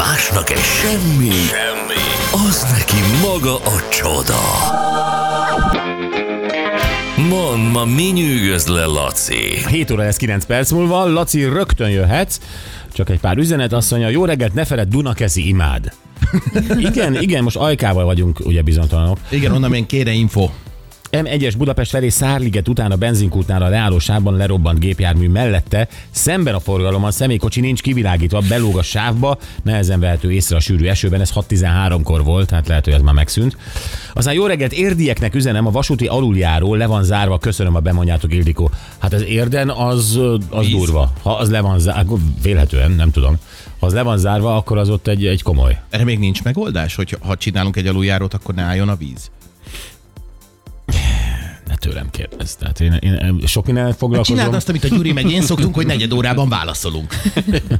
[0.00, 2.02] Másnak egy semmi, semmi,
[2.48, 4.40] az neki maga a csoda.
[7.28, 9.66] Mond, ma mi nyűgöz le, Laci?
[9.68, 12.38] 7 óra lesz 9 perc múlva, Laci, rögtön jöhetsz.
[12.92, 15.92] Csak egy pár üzenet, azt mondja, jó reggelt, ne feled, Dunakeszi imád.
[16.90, 19.18] igen, igen, most ajkával vagyunk ugye bizonytalanok.
[19.30, 20.48] Igen, onnan még kére info.
[21.10, 27.10] M1-es Budapest felé Szárliget után a benzinkútnál a leállósában lerobbant gépjármű mellette, szemben a forgalommal
[27.10, 32.48] személykocsi nincs kivilágítva, belóg a sávba, nehezen vehető észre a sűrű esőben, ez 6.13-kor volt,
[32.48, 33.56] tehát lehet, hogy ez már megszűnt.
[34.12, 38.70] Aztán jó reggelt, érdieknek üzenem, a vasúti aluljáró le van zárva, köszönöm a bemondjátok, Ildikó.
[38.98, 40.76] Hát az érden az, az Víz.
[40.76, 41.12] durva.
[41.22, 43.36] Ha az le van zárva, vélhetően, nem tudom.
[43.78, 45.80] Ha az le van zárva, akkor az ott egy, egy komoly.
[45.90, 49.30] Erre még nincs megoldás, hogy ha csinálunk egy aluljárót, akkor ne álljon a víz.
[51.80, 52.52] Tőlem kérdezz.
[52.54, 54.36] Tehát én, én sok mindent foglalkozom.
[54.36, 57.14] Csináld azt, amit a Gyuri meg én szoktunk, hogy negyed órában válaszolunk.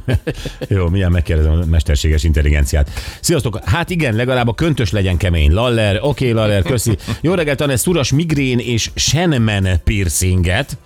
[0.67, 2.89] Jó, milyen megkérdezem a mesterséges intelligenciát.
[3.19, 3.59] Sziasztok!
[3.63, 5.51] Hát igen, legalább a köntös legyen kemény.
[5.51, 6.97] Laller, oké, okay, Laller, köszi.
[7.21, 10.77] Jó reggelt, Tanesz, szuras migrén és Shenmen piercinget.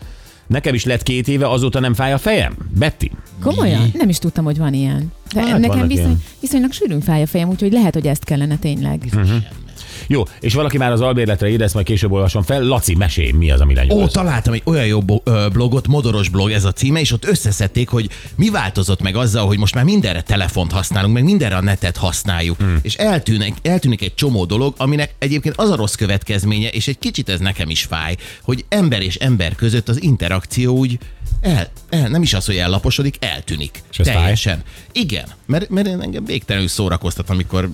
[0.48, 2.56] Nekem is lett két éve, azóta nem fáj a fejem?
[2.80, 3.12] Betty?
[3.42, 3.92] Komolyan?
[3.94, 5.12] Nem is tudtam, hogy van ilyen.
[5.34, 6.24] De Hát hát nekem viszony, ilyen.
[6.40, 9.02] viszonylag sűrűn fáj a fejem, úgyhogy lehet, hogy ezt kellene tényleg.
[10.08, 12.64] Jó, és valaki már az albérletre írja, ezt majd később olvasom fel.
[12.64, 14.10] Laci, mesélj, mi az, ami Ó, lenyúl?
[14.10, 15.00] találtam egy olyan jó
[15.52, 19.58] blogot, Modoros blog ez a címe, és ott összeszedték, hogy mi változott meg azzal, hogy
[19.58, 22.80] most már mindenre telefont használunk, meg mindenre a netet használjuk, hmm.
[22.82, 27.30] és eltűnik, eltűnik egy csomó dolog, aminek egyébként az a rossz következménye, és egy kicsit
[27.30, 31.00] ez nekem is fáj, hogy ember és ember között az interakció úgy
[31.46, 33.84] el, el, nem is az, hogy ellaposodik, eltűnik.
[33.92, 34.16] És ez fáj?
[34.16, 34.64] Teljesen.
[34.92, 37.70] Igen, mert, mert én engem végtelenül szórakoztat, amikor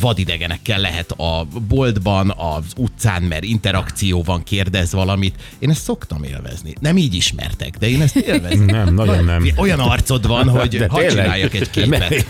[0.00, 5.34] vadidegenekkel lehet a boltban, az utcán, mert interakció van, kérdez valamit.
[5.58, 6.74] Én ezt szoktam élvezni.
[6.80, 8.64] Nem így ismertek, de én ezt élvezem.
[8.64, 9.50] Nem, nagyon nem.
[9.56, 11.22] Olyan arcod van, hogy De ha tényleg?
[11.22, 12.26] csináljak egy képet.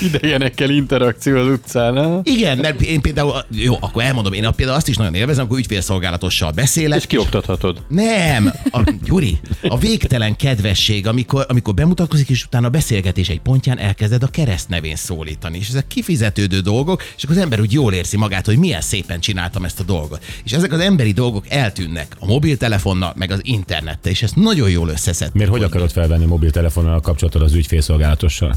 [0.00, 2.20] Idegenekkel interakció az utcán, ha?
[2.24, 6.50] Igen, mert én például, jó, akkor elmondom, én például azt is nagyon élvezem, amikor ügyfélszolgálatossal
[6.50, 6.98] beszélek.
[6.98, 7.82] És kioktathatod.
[7.88, 13.78] Nem, a, Gyuri, a végtelen kedvesség, amikor, amikor bemutatkozik, és utána a beszélgetés egy pontján
[13.78, 15.58] elkezded a keresztnevén szólítani.
[15.58, 19.20] És ezek kifizetődő dolgok, és akkor az ember úgy jól érzi magát, hogy milyen szépen
[19.20, 20.24] csináltam ezt a dolgot.
[20.44, 24.88] És ezek az emberi dolgok eltűnnek a mobiltelefonnal, meg az internettel, és ezt nagyon jól
[24.88, 25.34] összeszedték.
[25.34, 28.54] Miért hogy akarod felvenni mobiltelefonnal a kapcsolatod az ügyfélszolgálatossal?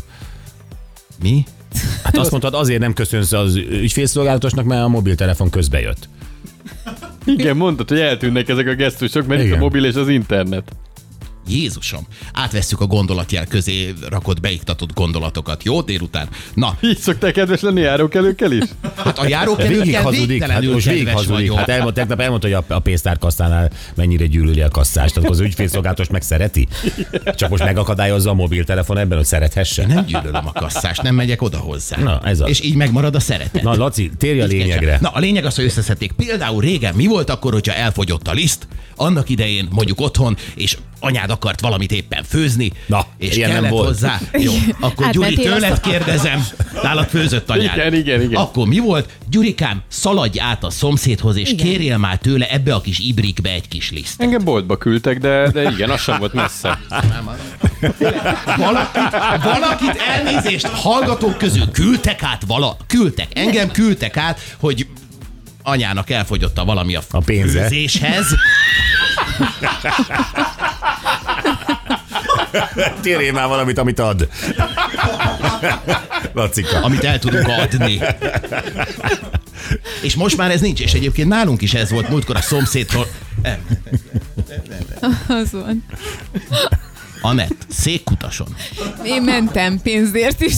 [1.21, 1.43] Mi?
[2.03, 6.09] Hát azt mondtad, azért nem köszönsz az ügyfélszolgálatosnak, mert a mobiltelefon közbe jött.
[7.25, 9.57] Igen, mondtad, hogy eltűnnek ezek a gesztusok, mert itt Igen.
[9.57, 10.71] a mobil és az internet.
[11.47, 15.63] Jézusom, átvesszük a gondolatjel közé rakott beiktatott gondolatokat.
[15.63, 16.27] Jó délután?
[16.53, 18.63] Na, Így szokták kedves lenni járókelőkkel is?
[18.95, 21.53] hát a járókelőkkel hazudik, hát most végig hazudik.
[21.53, 25.13] Hát elmond, tegnap elmondta, hogy a, a pénztárkasszánál mennyire gyűlöli a kasszást.
[25.13, 26.67] Tehát az ügyfélszolgálatos meg szereti.
[27.35, 29.85] Csak most megakadályozza a mobiltelefon ebben, hogy szerethesse.
[29.87, 31.97] Nem gyűlölöm a kasszást, nem megyek oda hozzá.
[31.97, 32.49] Na, ez az.
[32.49, 33.63] És így megmarad a szeretet.
[33.63, 34.97] Na, Laci, térj a lényegre.
[35.01, 36.11] Na, a lényeg az, hogy összeszedték.
[36.11, 38.67] Például régen mi volt akkor, hogyha elfogyott a liszt?
[38.95, 43.71] Annak idején mondjuk otthon, és anyád akart valamit éppen főzni, Na, és ilyen nem kellett
[43.73, 43.87] volt.
[43.87, 44.19] hozzá.
[44.31, 46.45] Jó, akkor Hát, Gyuri, tőled kérdezem,
[46.83, 47.77] nálad főzött anyád.
[47.77, 48.41] Igen, igen, igen.
[48.41, 49.09] Akkor mi volt?
[49.29, 51.65] Gyurikám, szaladj át a szomszédhoz, és Igen.
[51.65, 54.21] kérjél már tőle ebbe a kis ibrikbe egy kis liszt.
[54.21, 56.79] Engem boltba küldtek, de, de igen, az sem volt messze.
[58.57, 59.11] Valakit,
[59.43, 64.87] valakit elnézést hallgatók közül küldtek át vala, küldtek, engem küldtek át, hogy
[65.63, 67.69] anyának elfogyott a valami a, A pénze.
[73.01, 74.27] Térjél már valamit, amit ad.
[76.33, 76.81] Lacika.
[76.83, 77.99] amit el tudunk adni.
[80.01, 83.07] És most már ez nincs, és egyébként nálunk is ez volt múltkor a szomszédtól.
[83.41, 83.65] Nem,
[85.27, 85.85] Az van.
[87.21, 88.55] Anett, székkutason.
[89.03, 90.53] Én mentem pénzért is.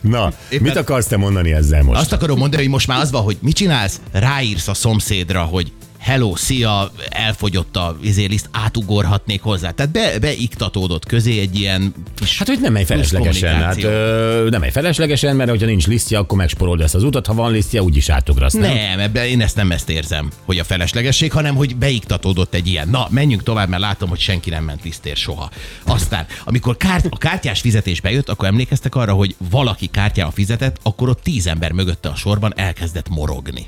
[0.00, 2.00] Na, Éppen- mit akarsz te mondani ezzel most?
[2.00, 4.00] Azt akarom mondani, hogy most már az van, hogy mit csinálsz?
[4.12, 5.72] Ráírsz a szomszédra, hogy
[6.10, 9.70] hello, szia, elfogyott a izéliszt, átugorhatnék hozzá.
[9.70, 13.54] Tehát be, beiktatódott közé egy ilyen kis Hát, hogy nem menj feleslegesen.
[13.54, 17.26] Hát, ö, nem menj feleslegesen, mert hogyha nincs lisztje, akkor megsporolod ezt az utat.
[17.26, 18.52] Ha van lisztje, úgyis átugrasz.
[18.52, 18.74] Nem?
[18.74, 22.88] Nem, ebben én ezt nem ezt érzem, hogy a feleslegesség, hanem hogy beiktatódott egy ilyen.
[22.88, 25.50] Na, menjünk tovább, mert látom, hogy senki nem ment lisztér soha.
[25.84, 31.08] Aztán, amikor kárt, a kártyás fizetés bejött, akkor emlékeztek arra, hogy valaki kártyával fizetett, akkor
[31.08, 33.66] ott tíz ember mögötte a sorban elkezdett morogni.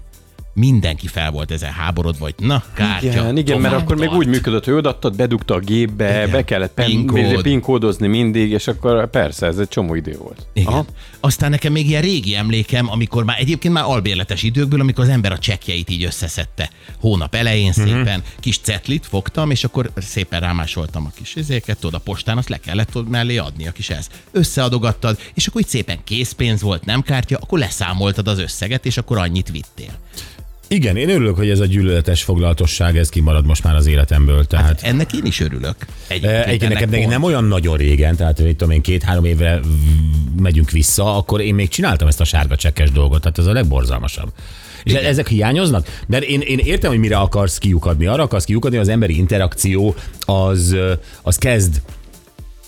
[0.54, 3.06] Mindenki fel volt ezen háborodva, vagy na, kártya.
[3.06, 6.30] Igen, igen mert akkor még úgy működött, hogy odaadtad, bedugta a gépbe, Igen.
[6.30, 7.42] be kellett pen, PIN-kód.
[7.42, 10.46] pinkódozni mindig, és akkor persze, ez egy csomó idő volt.
[10.52, 10.68] Igen.
[10.72, 10.84] Aha.
[11.20, 15.32] Aztán nekem még ilyen régi emlékem, amikor már egyébként már albérletes időkből, amikor az ember
[15.32, 16.70] a csekjeit így összeszedte.
[17.00, 17.86] Hónap elején Mhm.
[17.88, 22.56] szépen kis cetlit fogtam, és akkor szépen rámásoltam a kis izéket, oda postán, azt le
[22.56, 24.06] kellett mellé adni a kis ez.
[24.32, 29.18] Összeadogattad, és akkor így szépen készpénz volt, nem kártya, akkor leszámoltad az összeget, és akkor
[29.18, 29.90] annyit vittél.
[30.72, 34.44] Igen, én örülök, hogy ez a gyűlöletes foglalatosság, ez kimarad most már az életemből.
[34.44, 35.74] Tehát Ennek én is örülök.
[36.08, 37.06] Egyébként, Eh, Egyébként nekem pont.
[37.08, 39.60] nem olyan nagyon régen, tehát hogy tudom én két-három évre
[40.40, 44.32] megyünk vissza, akkor én még csináltam ezt a sárga csekkes dolgot, tehát ez a legborzalmasabb.
[44.84, 45.04] És Igen.
[45.04, 46.00] ezek hiányoznak?
[46.06, 48.06] Mert én, én értem, hogy mire akarsz kiukadni.
[48.06, 50.76] Arra akarsz kiukadni, az emberi interakció az,
[51.22, 51.80] az kezd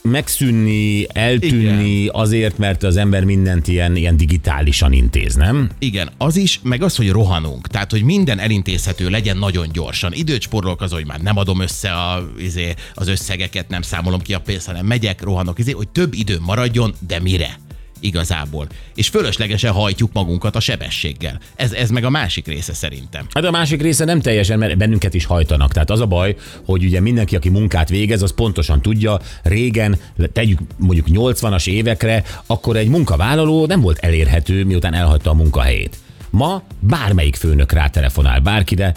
[0.09, 2.15] megszűnni, eltűnni Igen.
[2.15, 5.71] azért, mert az ember mindent ilyen, ilyen digitálisan intéz, nem?
[5.79, 7.67] Igen, az is, meg az, hogy rohanunk.
[7.69, 10.13] Tehát, hogy minden elintézhető legyen nagyon gyorsan.
[10.13, 14.35] Időt spórolok az, hogy már nem adom össze a, izé, az összegeket, nem számolom ki
[14.35, 17.59] a pénzt, hanem megyek, rohanok, izé, hogy több idő maradjon, de mire?
[18.05, 18.67] Igazából.
[18.95, 21.41] És fölöslegesen hajtjuk magunkat a sebességgel.
[21.57, 23.27] Ez, ez meg a másik része szerintem.
[23.35, 25.73] Hát a másik része nem teljesen, mert bennünket is hajtanak.
[25.73, 29.99] Tehát az a baj, hogy ugye mindenki, aki munkát végez, az pontosan tudja, régen,
[30.33, 35.97] tegyük mondjuk 80-as évekre, akkor egy munkavállaló nem volt elérhető, miután elhagyta a munkahelyét.
[36.31, 38.95] Ma bármelyik főnök rátelefonál bárkire,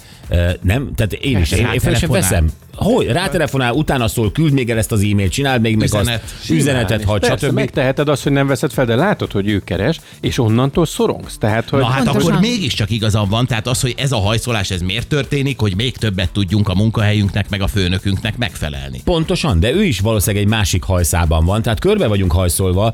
[0.61, 0.91] nem?
[0.95, 2.51] Tehát én is, én, én fel sem veszem.
[2.77, 3.07] Hogy?
[3.07, 6.23] Rátelefonál, utána szól, küld még el ezt az e-mailt, csináld még meg Üzenet.
[6.23, 7.53] azt, üzenetet hagy, stb.
[7.53, 11.37] megteheted azt, hogy nem veszed fel, de látod, hogy ő keres, és onnantól szorongsz.
[11.37, 12.29] Tehát, hogy Na hát Pontosan.
[12.31, 15.97] akkor mégiscsak igazam van, tehát az, hogy ez a hajszolás, ez miért történik, hogy még
[15.97, 19.01] többet tudjunk a munkahelyünknek, meg a főnökünknek megfelelni.
[19.03, 22.93] Pontosan, de ő is valószínűleg egy másik hajszában van, tehát körbe vagyunk hajszolva,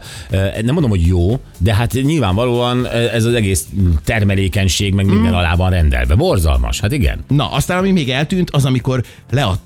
[0.62, 3.66] nem mondom, hogy jó, de hát nyilvánvalóan ez az egész
[4.04, 6.16] termelékenység meg minden alá van rendelve.
[6.16, 7.24] Borzalmas, hát igen.
[7.28, 9.04] Na, aztán ami még eltűnt, az amikor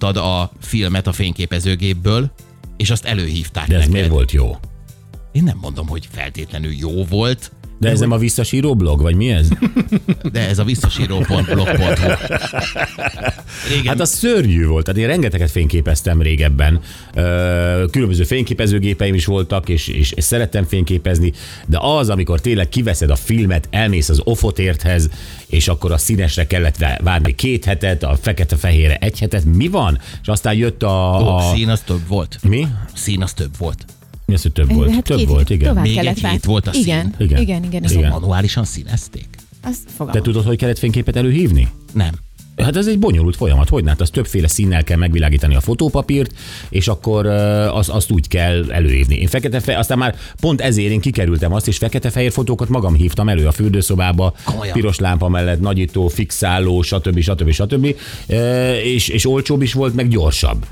[0.07, 2.31] leadtad a filmet a fényképezőgépből,
[2.77, 3.94] és azt előhívták De ez neked.
[3.94, 4.56] miért volt jó?
[5.31, 9.29] Én nem mondom, hogy feltétlenül jó volt, De ez nem a visszasíró blog, vagy mi
[9.29, 9.47] ez?
[10.31, 12.12] de ez a visszasíró.blog.hu.
[13.69, 14.85] Régen, Hát az szörnyű volt.
[14.85, 16.79] Tehát én rengeteget fényképeztem régebben.
[17.91, 21.33] Különböző fényképezőgépeim is voltak, és, és, és szerettem fényképezni,
[21.65, 25.09] de az, amikor tényleg kiveszed a filmet, elmész az ofotérthez,
[25.47, 30.00] és akkor a színesre kellett vá- várni két hetet, a fekete-fehérre egy hetet, mi van?
[30.21, 31.19] És aztán jött a...
[31.21, 31.53] Ó, a...
[31.53, 32.38] szín az több volt.
[32.41, 32.68] Mi?
[32.94, 33.85] Szín az több volt.
[34.27, 34.91] Mi az, hogy több volt?
[34.91, 35.68] Hát több két volt, igen.
[35.69, 36.81] Tovább Még kellett egy hét volt a szín.
[36.81, 37.41] Igen, Igen.
[37.41, 37.83] igen, igen.
[37.83, 37.97] igen.
[37.97, 38.09] Igen.
[38.12, 39.27] Manuálisan színezték?
[39.63, 40.24] Az Te fogalmam.
[40.24, 41.68] tudod, hogy kellett fényképet előhívni?
[41.94, 42.09] Nem.
[42.57, 46.33] Hát ez egy bonyolult folyamat, hogy hát az többféle színnel kell megvilágítani a fotópapírt,
[46.69, 49.15] és akkor az, azt úgy kell előhívni.
[49.15, 53.30] Én fekete fe, aztán már pont ezért én kikerültem azt, és fekete-fehér fotókat magam hívtam
[53.30, 54.73] elő a fürdőszobába, Komolyan?
[54.73, 57.19] piros lámpa mellett, nagyító, fixáló, stb.
[57.19, 57.51] stb.
[57.51, 57.95] stb.
[58.27, 60.65] Ö, És, és olcsóbb is volt, meg gyorsabb.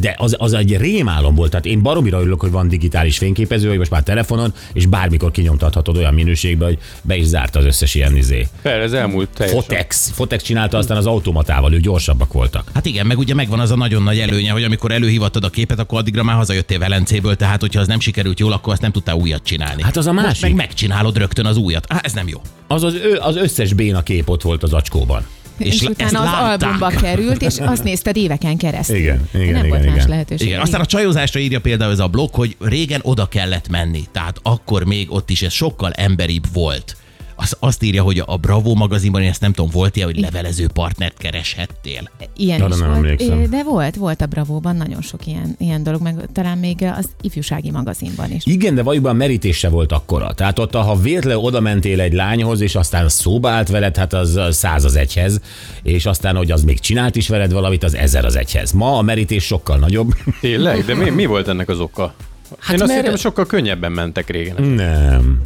[0.00, 3.78] De az, az egy rémálom volt, tehát én baromira örülök, hogy van digitális fényképező, vagy
[3.78, 8.16] most már telefonon, és bármikor kinyomtathatod olyan minőségben, hogy be is zárt az összes ilyen
[8.16, 8.46] izé.
[8.62, 9.62] fel, ez elmúlt teljesen.
[9.62, 10.10] Fotex.
[10.10, 12.70] Fotex csinálta aztán az automatával, ők gyorsabbak voltak.
[12.74, 15.78] Hát igen, meg ugye megvan az a nagyon nagy előnye, hogy amikor előhívattad a képet,
[15.78, 19.14] akkor addigra már hazajöttél Velencéből, tehát hogyha az nem sikerült jól, akkor azt nem tudtál
[19.14, 19.82] újat csinálni.
[19.82, 20.42] Hát az a Most másik.
[20.42, 21.84] meg megcsinálod rögtön az újat.
[21.88, 22.40] Á, ez nem jó.
[22.66, 25.26] Az, az, ő, az összes béna kép ott volt az acskóban.
[25.58, 26.68] És, És utána az látták.
[26.68, 28.96] albumba került, és azt nézted éveken keresztül.
[28.96, 30.08] Igen, igen, nem igen, volt más igen.
[30.08, 30.46] lehetőség.
[30.46, 34.38] Igen, aztán a csajozásra írja például ez a blog, hogy régen oda kellett menni, tehát
[34.42, 36.96] akkor még ott is ez sokkal emberibb volt.
[37.36, 40.68] Az, azt írja, hogy a Bravo magazinban, én ezt nem tudom, volt ilyen, hogy levelező
[40.74, 42.10] partnert kereshettél.
[42.36, 43.50] Ilyen is nem volt, emlékszem.
[43.50, 47.70] De volt, volt a Bravóban nagyon sok ilyen, ilyen dolog, meg talán még az ifjúsági
[47.70, 48.42] magazinban is.
[48.46, 50.32] Igen, de valójában a merítés se volt akkora.
[50.34, 54.38] Tehát ott, ha véletlenül oda mentél egy lányhoz, és aztán szóba állt veled, hát az
[54.50, 55.40] száz az egyhez,
[55.82, 58.72] és aztán, hogy az még csinált is veled valamit, az ezer az egyhez.
[58.72, 60.12] Ma a merítés sokkal nagyobb.
[60.40, 60.84] Tényleg?
[60.84, 62.14] De mi, mi volt ennek az oka?
[62.58, 64.62] Hát Én azt mert- hittem, sokkal könnyebben mentek régen.
[64.62, 65.40] Nem.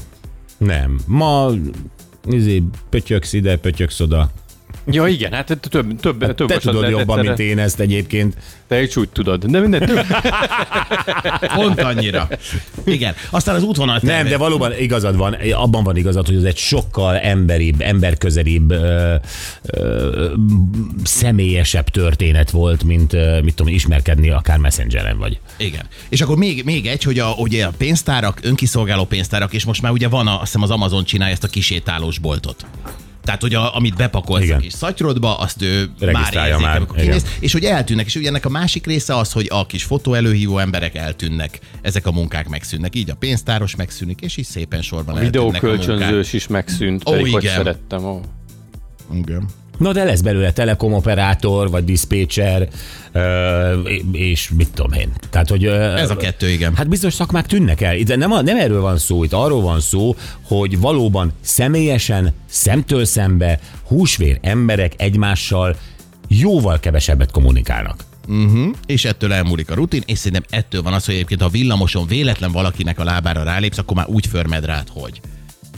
[0.59, 0.99] Nem.
[1.07, 1.51] Ma
[2.27, 4.31] izé, pötyöksz ide, pötyöksz oda.
[4.91, 8.37] Ja igen, hát több, több, több Te tudod jobban, mint én ezt egyébként.
[8.69, 9.45] Te is úgy tudod.
[9.45, 10.05] De minden több.
[11.55, 12.29] Pont annyira.
[12.85, 13.15] Igen.
[13.31, 17.17] Aztán az útvonal Nem, de valóban igazad van, abban van igazad, hogy ez egy sokkal
[17.17, 19.15] emberibb, emberközelibb, ö,
[19.63, 20.33] ö,
[21.05, 25.41] személyesebb történet volt, mint ö, mit tudom, ismerkedni akár messengeren vagy.
[25.57, 25.87] Igen.
[26.09, 29.93] És akkor még, még egy, hogy a, ugye a pénztárak, önkiszolgáló pénztárak, és most már
[29.93, 32.67] ugye van, a, azt hiszem az Amazon csinálja ezt a kisétálós boltot.
[33.29, 34.57] Tehát, hogy a, amit bepakolsz Igen.
[34.57, 38.07] a kis szatyrodba, azt ő már érzik, már, amikor kinéz, és hogy eltűnnek.
[38.07, 42.07] És ugye ennek a másik része az, hogy a kis fotó előhívó emberek eltűnnek, ezek
[42.07, 42.95] a munkák megszűnnek.
[42.95, 45.61] Így a pénztáros megszűnik, és így szépen sorban A eltűnnek a munkák.
[45.63, 47.57] videókölcsönzős is megszűnt, Ó, pedig hogy igen.
[47.57, 48.05] szerettem.
[48.05, 48.21] Ó.
[49.15, 49.49] Igen.
[49.79, 52.69] Na de lesz belőle telekomoperátor, vagy diszpécser,
[54.13, 55.13] és mit tudom én.
[55.31, 56.77] Tehát, hogy, Ez a kettő, igen.
[56.77, 57.97] Hát biztos szakmák tűnnek el.
[57.97, 63.61] Itt nem, nem erről van szó, itt arról van szó, hogy valóban személyesen, szemtől szembe,
[63.87, 65.77] húsvér emberek egymással
[66.29, 68.05] jóval kevesebbet kommunikálnak.
[68.29, 68.75] Uh-huh.
[68.87, 72.53] És ettől elmúlik a rutin, és szerintem ettől van az, hogy egyébként ha villamoson véletlen
[72.53, 75.21] valakinek a lábára rálépsz, akkor már úgy förmed rád, hogy.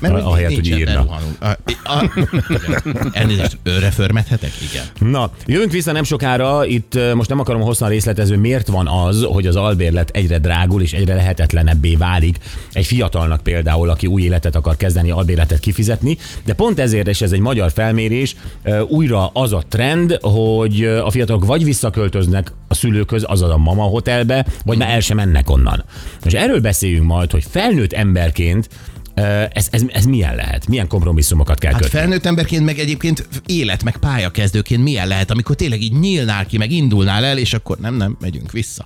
[0.03, 1.19] Ah- ahelyett, hogy írna.
[1.39, 3.11] A, a, igen.
[3.13, 4.51] Elnézést, őre förmedhetek?
[4.71, 5.11] Igen.
[5.11, 9.47] Na, jövünk vissza nem sokára, itt most nem akarom hosszan részletezni, miért van az, hogy
[9.47, 12.39] az albérlet egyre drágul és egyre lehetetlenebbé válik.
[12.73, 17.33] Egy fiatalnak például, aki új életet akar kezdeni, albérletet kifizetni, de pont ezért, és ez
[17.33, 18.37] egy magyar felmérés,
[18.89, 24.47] újra az a trend, hogy a fiatalok vagy visszaköltöznek a szülőköz, azaz a mama hotelbe,
[24.65, 25.85] vagy már el sem mennek onnan.
[26.25, 28.69] És erről beszéljünk majd, hogy felnőtt emberként
[29.53, 30.67] ez, ez, ez milyen lehet?
[30.69, 31.99] Milyen kompromisszumokat kell Hát kötni?
[31.99, 36.71] felnőtt emberként, meg egyébként élet, meg pályakezdőként milyen lehet, amikor tényleg így nyílnál ki, meg
[36.71, 38.85] indulnál el, és akkor nem, nem, megyünk vissza.